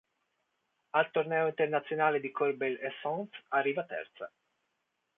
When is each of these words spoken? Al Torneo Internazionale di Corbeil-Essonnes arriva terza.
Al 0.95 1.11
Torneo 1.11 1.47
Internazionale 1.49 2.19
di 2.19 2.31
Corbeil-Essonnes 2.31 3.29
arriva 3.49 3.83
terza. 3.85 4.31